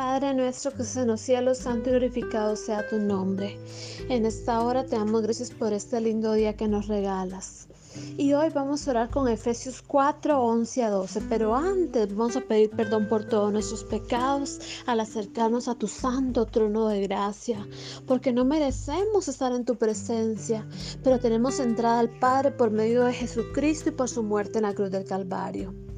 [0.00, 3.58] Padre nuestro que estás en los cielos, santo y glorificado sea tu nombre.
[4.08, 7.68] En esta hora te damos gracias por este lindo día que nos regalas.
[8.16, 11.20] Y hoy vamos a orar con Efesios 4, 11 a 12.
[11.28, 16.46] Pero antes vamos a pedir perdón por todos nuestros pecados al acercarnos a tu santo
[16.46, 17.68] trono de gracia.
[18.06, 20.66] Porque no merecemos estar en tu presencia,
[21.04, 24.72] pero tenemos entrada al Padre por medio de Jesucristo y por su muerte en la
[24.72, 25.89] cruz del Calvario.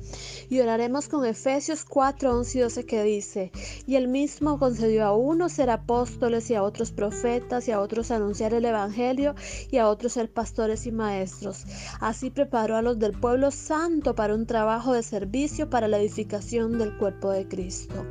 [0.53, 3.51] Y oraremos con Efesios 4, 11 y 12 que dice,
[3.87, 8.11] y el mismo concedió a unos ser apóstoles y a otros profetas y a otros
[8.11, 9.35] anunciar el Evangelio
[9.71, 11.65] y a otros ser pastores y maestros.
[12.01, 16.77] Así preparó a los del pueblo santo para un trabajo de servicio para la edificación
[16.79, 18.05] del cuerpo de Cristo.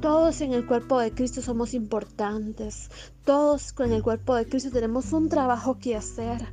[0.00, 2.90] Todos en el cuerpo de Cristo somos importantes.
[3.24, 6.44] Todos con el cuerpo de Cristo tenemos un trabajo que hacer.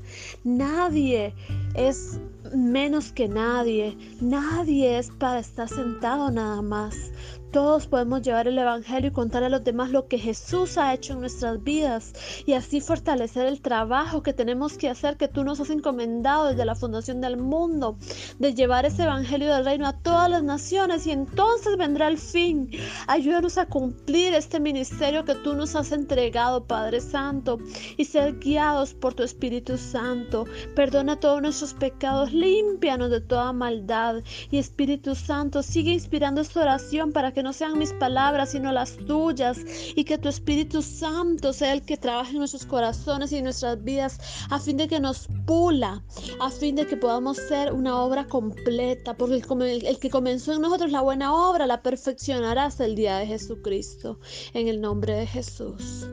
[0.44, 1.34] Nadie
[1.74, 2.20] es
[2.56, 3.98] menos que nadie.
[4.22, 7.12] Nadie es para estar sentado nada más.
[7.52, 11.14] Todos podemos llevar el Evangelio y contar a los demás lo que Jesús ha hecho
[11.14, 12.14] en nuestras vidas
[12.46, 16.64] y así fortalecer el trabajo que tenemos que hacer, que tú nos has encomendado desde
[16.64, 17.98] la fundación del mundo,
[18.38, 22.70] de llevar ese Evangelio del reino a todas las naciones y entonces vendrá el fin.
[23.08, 27.58] Ayúdanos a cumplir este ministerio que tú nos has entregado, Padre Santo,
[27.98, 30.46] y ser guiados por tu Espíritu Santo.
[30.76, 37.12] Perdona todos nuestros pecados, límpianos de toda maldad y Espíritu Santo, sigue inspirando esta oración
[37.12, 39.60] para que no sean mis palabras, sino las tuyas,
[39.96, 43.84] y que tu Espíritu Santo sea el que trabaje en nuestros corazones y en nuestras
[43.84, 46.04] vidas, a fin de que nos pula,
[46.40, 50.62] a fin de que podamos ser una obra completa, porque el, el que comenzó en
[50.62, 54.20] nosotros la buena obra la perfeccionará hasta el día de Jesucristo.
[54.54, 56.08] En el nombre de Jesús.